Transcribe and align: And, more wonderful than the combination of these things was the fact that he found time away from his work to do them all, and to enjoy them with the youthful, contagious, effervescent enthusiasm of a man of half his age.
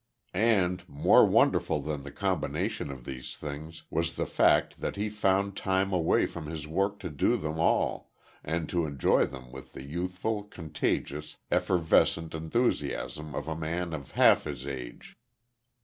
And, 0.33 0.83
more 0.89 1.27
wonderful 1.27 1.79
than 1.79 2.01
the 2.01 2.11
combination 2.11 2.89
of 2.89 3.05
these 3.05 3.35
things 3.37 3.83
was 3.91 4.15
the 4.15 4.25
fact 4.25 4.79
that 4.81 4.95
he 4.95 5.11
found 5.11 5.55
time 5.55 5.93
away 5.93 6.25
from 6.25 6.47
his 6.47 6.67
work 6.67 6.97
to 7.01 7.09
do 7.11 7.37
them 7.37 7.59
all, 7.59 8.09
and 8.43 8.67
to 8.69 8.87
enjoy 8.87 9.27
them 9.27 9.51
with 9.51 9.73
the 9.73 9.83
youthful, 9.83 10.41
contagious, 10.45 11.37
effervescent 11.51 12.33
enthusiasm 12.33 13.35
of 13.35 13.47
a 13.47 13.55
man 13.55 13.93
of 13.93 14.13
half 14.13 14.45
his 14.45 14.65
age. 14.65 15.19